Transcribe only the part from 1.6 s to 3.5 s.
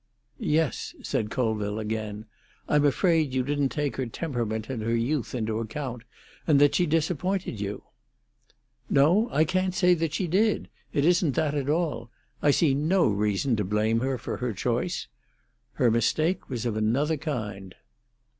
again. "I'm afraid you